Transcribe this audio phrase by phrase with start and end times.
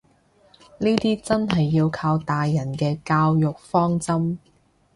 [0.79, 4.39] 呢啲真係要靠大人嘅教育方針